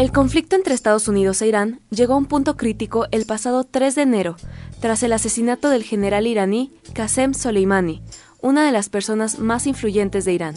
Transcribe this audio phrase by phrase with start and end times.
[0.00, 3.94] El conflicto entre Estados Unidos e Irán llegó a un punto crítico el pasado 3
[3.96, 4.36] de enero,
[4.80, 8.02] tras el asesinato del general iraní Qasem Soleimani,
[8.40, 10.54] una de las personas más influyentes de Irán.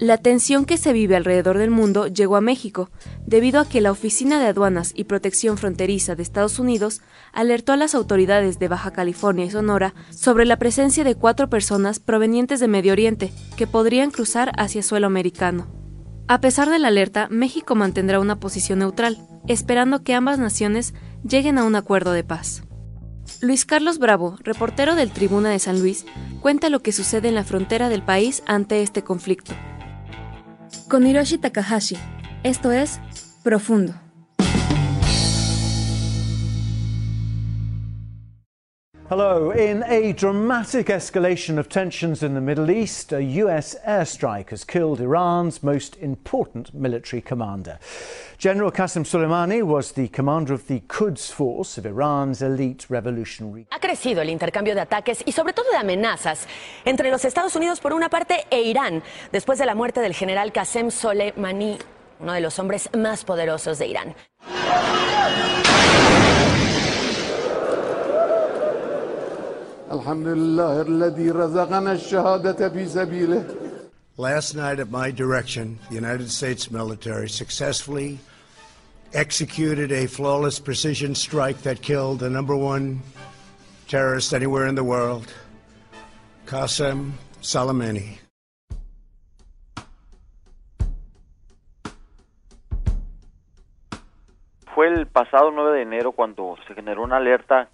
[0.00, 2.90] La tensión que se vive alrededor del mundo llegó a México,
[3.24, 7.00] debido a que la Oficina de Aduanas y Protección Fronteriza de Estados Unidos
[7.32, 12.00] alertó a las autoridades de Baja California y Sonora sobre la presencia de cuatro personas
[12.00, 15.83] provenientes de Medio Oriente que podrían cruzar hacia suelo americano.
[16.26, 21.58] A pesar de la alerta, México mantendrá una posición neutral, esperando que ambas naciones lleguen
[21.58, 22.62] a un acuerdo de paz.
[23.42, 26.06] Luis Carlos Bravo, reportero del Tribuna de San Luis,
[26.40, 29.52] cuenta lo que sucede en la frontera del país ante este conflicto.
[30.88, 31.96] Con Hiroshi Takahashi,
[32.42, 33.00] esto es
[33.42, 33.94] Profundo.
[39.10, 39.50] Hello.
[39.50, 44.98] In a dramatic escalation of tensions in the Middle East, a US airstrike has killed
[44.98, 47.78] Iran's most important military commander.
[48.38, 53.66] General Qasem Soleimani was the commander of the Quds Force of Iran's elite revolutionary.
[53.72, 56.46] Ha crecido el intercambio de ataques y sobre todo de amenazas
[56.86, 59.02] entre los Estados Unidos por una parte e Irán
[59.32, 61.76] después de la muerte del general Qasem Soleimani,
[62.20, 64.14] uno de los hombres más poderosos de Irán.
[69.93, 73.43] الحمد لله الذي رزقنا الشهادة في سبيله
[74.17, 78.19] Last night, at my direction, the United States military successfully
[79.13, 83.01] executed a flawless precision strike that killed the number one
[83.87, 85.33] terrorist anywhere in the world,
[86.45, 88.17] Qasem Soleimani.
[94.75, 97.69] Fue el pasado 9 de enero cuando se generó una alerta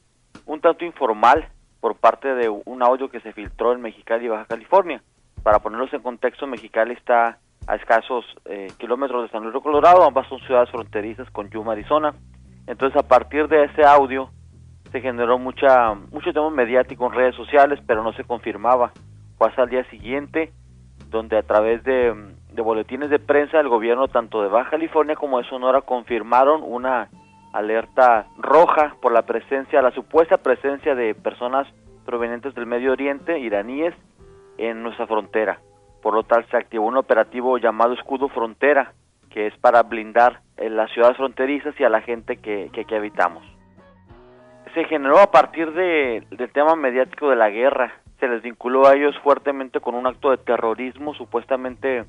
[0.46, 1.50] un tanto informal
[1.81, 5.03] por parte de un audio que se filtró en Mexicali, Baja California.
[5.43, 10.29] Para ponerlos en contexto, Mexicali está a escasos eh, kilómetros de San Luis Colorado, ambas
[10.29, 12.15] son ciudades fronterizas con Yuma, Arizona.
[12.67, 14.31] Entonces, a partir de ese audio
[14.93, 18.93] se generó mucha mucho tema mediático en redes sociales, pero no se confirmaba.
[19.39, 20.53] Fue hasta el día siguiente,
[21.09, 22.15] donde a través de,
[22.53, 27.09] de boletines de prensa el gobierno tanto de Baja California como de Sonora confirmaron una
[27.53, 31.67] alerta roja por la presencia, la supuesta presencia de personas
[32.05, 33.95] provenientes del Medio Oriente, iraníes,
[34.59, 35.61] en nuestra frontera.
[36.03, 38.93] Por lo tal, se activó un operativo llamado Escudo Frontera,
[39.31, 42.95] que es para blindar en las ciudades fronterizas y a la gente que, que aquí
[42.95, 43.45] habitamos.
[44.75, 47.93] Se generó a partir de, del tema mediático de la guerra.
[48.19, 52.05] Se les vinculó a ellos fuertemente con un acto de terrorismo, supuestamente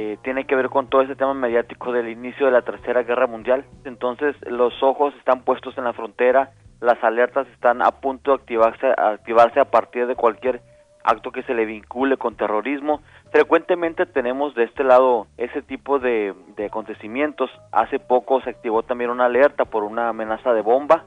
[0.00, 3.26] eh, tiene que ver con todo ese tema mediático del inicio de la Tercera Guerra
[3.26, 3.64] Mundial.
[3.84, 8.86] Entonces los ojos están puestos en la frontera, las alertas están a punto de activarse,
[8.96, 10.62] activarse a partir de cualquier
[11.02, 13.00] acto que se le vincule con terrorismo.
[13.32, 16.32] Frecuentemente tenemos de este lado ese tipo de
[16.64, 17.50] acontecimientos.
[17.72, 21.06] Hace poco se activó también una alerta por una amenaza de bomba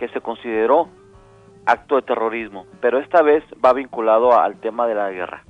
[0.00, 0.88] que se consideró
[1.64, 5.44] acto de terrorismo, pero esta vez va vinculado al tema de la guerra.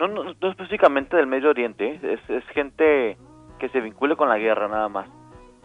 [0.00, 3.18] No, no, no específicamente del Medio Oriente, es, es gente
[3.58, 5.06] que se vincule con la guerra nada más.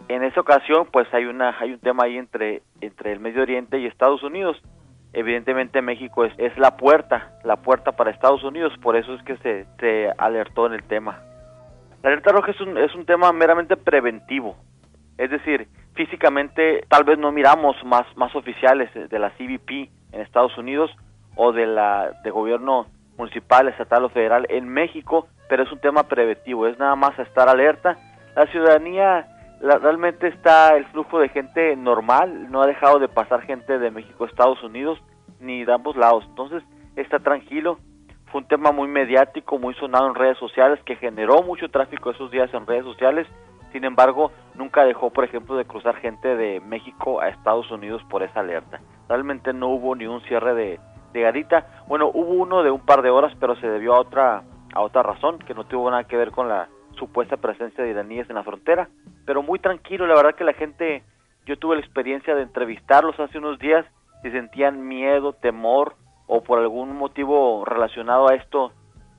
[0.10, 3.80] En esa ocasión, pues hay una hay un tema ahí entre entre el Medio Oriente
[3.80, 4.62] y Estados Unidos.
[5.14, 9.38] Evidentemente México es, es la puerta, la puerta para Estados Unidos, por eso es que
[9.38, 11.22] se, se alertó en el tema.
[12.04, 14.58] La alerta roja es un, es un tema meramente preventivo,
[15.18, 20.58] es decir, físicamente tal vez no miramos más, más oficiales de la CBP en Estados
[20.58, 20.92] Unidos
[21.38, 26.04] o de la de gobierno municipal, estatal o federal en México, pero es un tema
[26.04, 27.98] preventivo, es nada más estar alerta.
[28.36, 29.28] La ciudadanía
[29.62, 34.24] realmente está el flujo de gente normal, no ha dejado de pasar gente de México
[34.24, 35.00] a Estados Unidos
[35.40, 36.64] ni de ambos lados, entonces
[36.96, 37.80] está tranquilo.
[38.32, 42.32] Fue un tema muy mediático, muy sonado en redes sociales, que generó mucho tráfico esos
[42.32, 43.28] días en redes sociales.
[43.72, 48.24] Sin embargo, nunca dejó, por ejemplo, de cruzar gente de México a Estados Unidos por
[48.24, 48.82] esa alerta.
[49.08, 50.80] Realmente no hubo ni un cierre de,
[51.16, 51.66] de garita.
[51.88, 54.44] Bueno, hubo uno de un par de horas, pero se debió a otra
[54.76, 56.68] a otra razón que no tuvo nada que ver con la
[57.00, 58.90] supuesta presencia de iraníes en la frontera,
[59.26, 61.02] pero muy tranquilo, la verdad que la gente
[61.46, 63.86] Yo tuve la experiencia de entrevistarlos hace unos días
[64.22, 65.96] si sentían miedo, temor
[66.28, 68.72] o por algún motivo relacionado a esto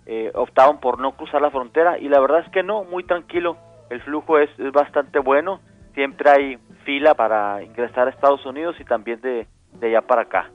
[0.07, 3.57] eh, optaban por no cruzar la frontera y la verdad es que no, muy tranquilo,
[3.89, 5.61] el flujo es, es bastante bueno,
[5.95, 10.51] siempre hay fila para ingresar a Estados Unidos y también de, de allá para acá.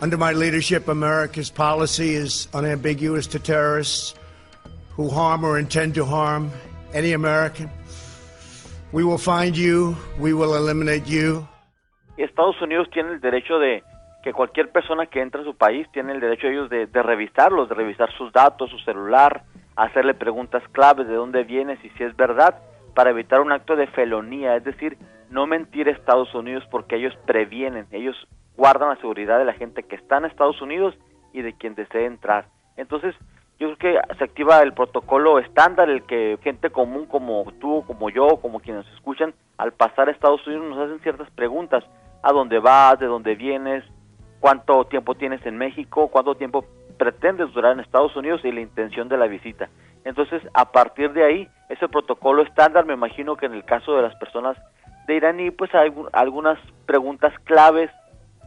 [0.00, 4.14] Under my leadership, America's policy is unambiguous to terrorists
[4.96, 6.52] who harm or intend to harm
[6.94, 7.68] any American.
[8.92, 11.48] We will find you, we will eliminate you.
[12.16, 13.82] Estados Unidos tiene el derecho de
[14.22, 17.68] que cualquier persona que entre a su país tiene el derecho ellos de, de revisarlos,
[17.68, 19.42] de revisar sus datos, su celular,
[19.74, 22.62] hacerle preguntas claves de dónde vienes y si es verdad,
[22.94, 24.96] para evitar un acto de felonía, es decir,
[25.30, 28.16] no mentir a Estados Unidos porque ellos previenen, ellos
[28.58, 30.94] guardan la seguridad de la gente que está en Estados Unidos
[31.32, 32.46] y de quien desee entrar.
[32.76, 33.14] Entonces,
[33.60, 38.10] yo creo que se activa el protocolo estándar, el que gente común como tú, como
[38.10, 41.84] yo, como quienes escuchan, al pasar a Estados Unidos nos hacen ciertas preguntas,
[42.20, 43.84] a dónde vas, de dónde vienes,
[44.40, 46.64] cuánto tiempo tienes en México, cuánto tiempo
[46.98, 49.68] pretendes durar en Estados Unidos y la intención de la visita.
[50.04, 54.02] Entonces, a partir de ahí, ese protocolo estándar, me imagino que en el caso de
[54.02, 54.56] las personas
[55.06, 57.90] de iraní, pues hay algunas preguntas claves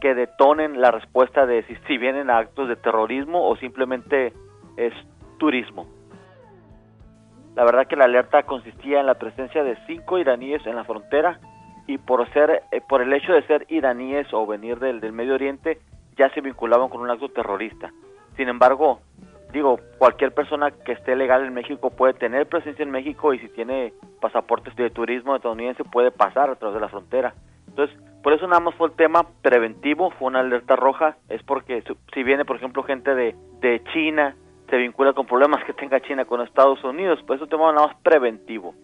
[0.02, 4.32] que detonen la respuesta de si, si vienen a actos de terrorismo o simplemente
[4.76, 4.92] es
[5.38, 5.86] turismo.
[7.54, 11.38] La verdad que la alerta consistía en la presencia de cinco iraníes en la frontera
[11.86, 15.34] y por ser eh, por el hecho de ser iraníes o venir del, del Medio
[15.34, 15.78] Oriente
[16.18, 17.92] ya se vinculaban con un acto terrorista.
[18.36, 18.98] Sin embargo,
[19.52, 23.48] digo, cualquier persona que esté legal en México puede tener presencia en México y si
[23.50, 27.34] tiene pasaportes de turismo estadounidense puede pasar a través de la frontera.
[27.68, 31.82] Entonces, por eso nada más fue el tema preventivo, fue una alerta roja, es porque
[32.14, 34.36] si viene, por ejemplo, gente de, de China,
[34.70, 37.96] se vincula con problemas que tenga China con Estados Unidos, pues eso tema nada más
[38.02, 38.74] preventivo.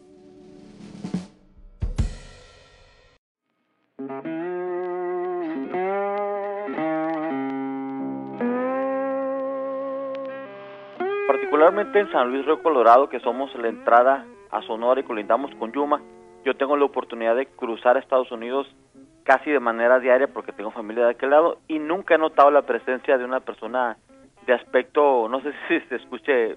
[11.27, 15.73] Particularmente en San Luis Río Colorado, que somos la entrada a Sonora y colindamos con
[15.73, 16.03] Yuma,
[16.45, 18.67] yo tengo la oportunidad de cruzar Estados Unidos
[19.29, 22.63] casi de manera diaria porque tengo familia de aquel lado y nunca he notado la
[22.63, 23.99] presencia de una persona
[24.47, 26.57] de aspecto, no sé si se escuche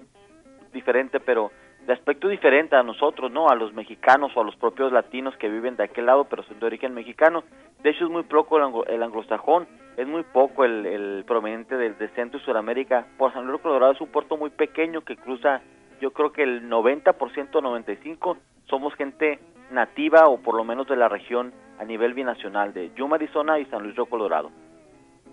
[0.72, 1.50] diferente, pero
[1.86, 3.50] de aspecto diferente a nosotros, ¿no?
[3.50, 6.60] A los mexicanos o a los propios latinos que viven de aquel lado, pero son
[6.60, 7.44] de origen mexicano.
[7.82, 9.66] De hecho, es muy poco el, anglosajón,
[9.98, 13.04] es muy poco el, el proveniente del de Centro y Sudamérica.
[13.18, 15.60] Por San Luis Colorado es un puerto muy pequeño que cruza,
[16.00, 19.40] yo creo que el 90%, 95% somos gente
[19.72, 23.64] nativa o por lo menos de la región a nivel binacional de Yuma, Arizona y
[23.66, 24.50] San Luis Río Colorado.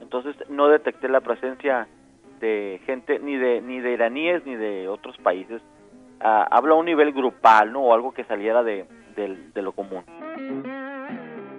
[0.01, 1.87] Entonces no detecté la presencia
[2.39, 5.61] de gente ni de ni de iraníes ni de otros países.
[6.21, 7.81] Uh, habla a un nivel grupal, ¿no?
[7.81, 10.03] O algo que saliera de, de, lo común.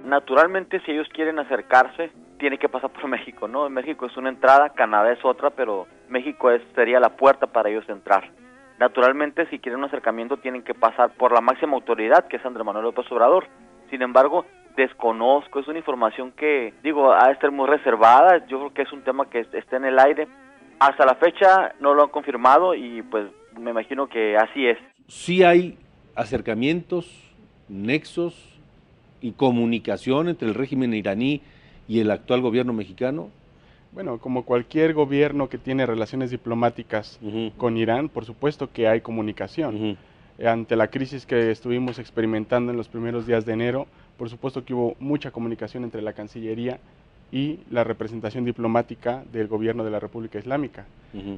[0.05, 3.69] Naturalmente, si ellos quieren acercarse, tiene que pasar por México, ¿no?
[3.71, 7.89] México es una entrada, Canadá es otra, pero México es, sería la puerta para ellos
[7.89, 8.31] entrar.
[8.81, 12.65] Naturalmente, si quieren un acercamiento, tienen que pasar por la máxima autoridad, que es Andrés
[12.65, 13.47] Manuel López Obrador.
[13.91, 18.73] Sin embargo, desconozco, es una información que, digo, ha de estar muy reservada, yo creo
[18.73, 20.29] que es un tema que está en el aire.
[20.79, 23.27] Hasta la fecha no lo han confirmado y pues
[23.59, 24.79] me imagino que así es.
[25.09, 25.77] Sí hay
[26.15, 27.07] acercamientos,
[27.69, 28.59] nexos
[29.21, 31.43] y comunicación entre el régimen iraní
[31.87, 33.29] y el actual gobierno mexicano.
[33.93, 37.19] Bueno, como cualquier gobierno que tiene relaciones diplomáticas
[37.57, 39.99] con Irán, por supuesto que hay comunicación.
[40.45, 44.75] Ante la crisis que estuvimos experimentando en los primeros días de enero, por supuesto que
[44.75, 46.79] hubo mucha comunicación entre la Cancillería
[47.33, 50.87] y la representación diplomática del gobierno de la República Islámica.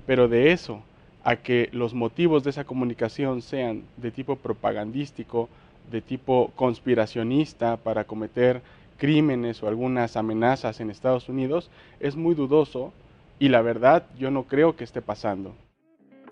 [0.07, 0.83] Pero de eso
[1.25, 5.49] a que los motivos de esa comunicación sean de tipo propagandístico,
[5.91, 8.61] de tipo conspiracionista para cometer
[9.03, 12.93] crímenes o algunas amenazas en Estados Unidos, es muy dudoso
[13.41, 15.57] y la verdad yo no creo que esté pasando.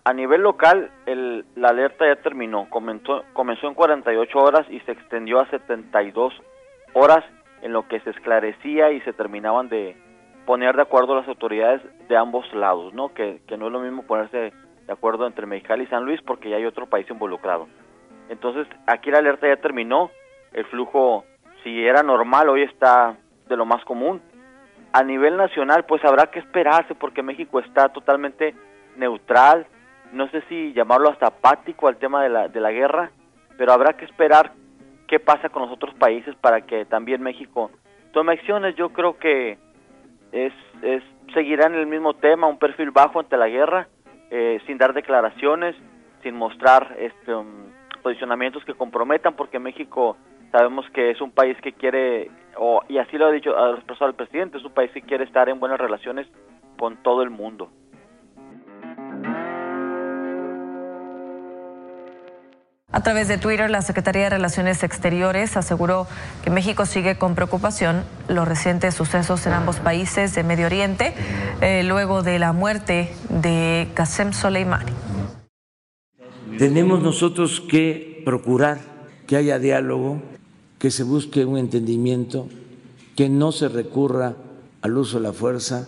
[0.05, 2.71] A nivel local, el, la alerta ya terminó.
[2.71, 6.33] Comenzó, comenzó en 48 horas y se extendió a 72
[6.95, 7.25] horas
[7.63, 9.97] en lo que se esclarecía y se terminaban de
[10.47, 13.13] poner de acuerdo las autoridades de ambos lados, ¿no?
[13.13, 14.53] Que, que no es lo mismo ponerse
[14.87, 17.67] de acuerdo entre Mexicali y San Luis porque ya hay otro país involucrado.
[18.29, 20.13] Entonces, aquí la alerta ya terminó,
[20.53, 21.25] el flujo,
[21.63, 23.17] si era normal, hoy está
[23.49, 24.21] de lo más común.
[24.93, 28.55] A nivel nacional, pues habrá que esperarse porque México está totalmente
[28.97, 29.67] neutral,
[30.13, 33.11] no sé si llamarlo hasta apático al tema de la, de la guerra,
[33.57, 34.53] pero habrá que esperar
[35.07, 37.71] qué pasa con los otros países para que también México
[38.13, 38.75] tome acciones.
[38.77, 39.59] Yo creo que
[40.33, 40.53] es,
[40.83, 41.03] es
[41.35, 43.89] seguirá en el mismo tema, un perfil bajo ante la guerra,
[44.31, 45.77] eh, sin dar declaraciones,
[46.23, 47.47] sin mostrar este, um,
[48.03, 50.17] posicionamientos que comprometan, porque México
[50.53, 54.11] Sabemos que es un país que quiere, o, y así lo ha dicho, ha expresado
[54.11, 56.27] el presidente, es un país que quiere estar en buenas relaciones
[56.79, 57.71] con todo el mundo.
[62.93, 66.09] A través de Twitter, la Secretaría de Relaciones Exteriores aseguró
[66.43, 71.15] que México sigue con preocupación los recientes sucesos en ambos países de Medio Oriente
[71.61, 74.93] eh, luego de la muerte de Qasem Soleimani.
[76.59, 78.79] Tenemos nosotros que procurar
[79.29, 80.21] que haya diálogo,
[80.81, 82.49] que se busque un entendimiento,
[83.15, 84.35] que no se recurra
[84.81, 85.87] al uso de la fuerza,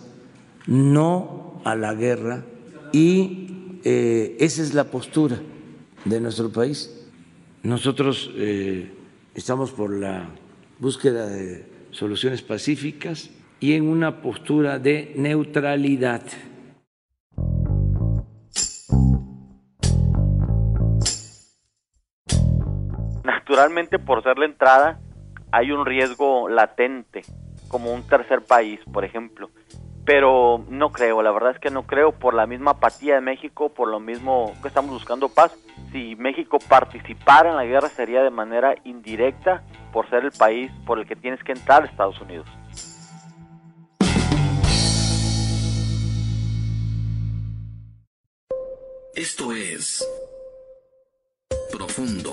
[0.67, 2.45] no a la guerra
[2.93, 5.41] y eh, esa es la postura
[6.05, 6.91] de nuestro país.
[7.63, 8.93] Nosotros eh,
[9.35, 10.29] estamos por la
[10.79, 13.31] búsqueda de soluciones pacíficas
[13.61, 16.23] y en una postura de neutralidad.
[23.63, 24.99] Naturalmente, por ser la entrada,
[25.53, 27.23] hay un riesgo latente,
[27.69, 29.51] como un tercer país, por ejemplo
[30.05, 33.69] pero no creo, la verdad es que no creo por la misma apatía de México,
[33.69, 35.53] por lo mismo que estamos buscando paz.
[35.93, 40.99] Si México participara en la guerra sería de manera indirecta por ser el país por
[40.99, 42.49] el que tienes que entrar a Estados Unidos.
[49.15, 50.05] Esto es
[51.71, 52.33] Profundo,